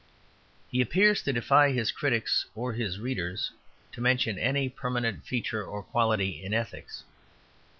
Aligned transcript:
He 0.67 0.81
appears 0.81 1.21
to 1.21 1.31
defy 1.33 1.73
his 1.73 1.91
critics 1.91 2.47
or 2.55 2.73
his 2.73 2.97
readers 2.99 3.51
to 3.91 4.01
mention 4.01 4.39
any 4.39 4.67
permanent 4.67 5.27
feature 5.27 5.63
or 5.63 5.83
quality 5.83 6.43
in 6.43 6.55
ethics. 6.55 7.03